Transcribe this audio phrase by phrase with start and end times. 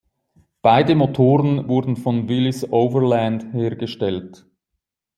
[0.63, 4.47] Beide Motoren wurden von Willys-Overland hergestellt.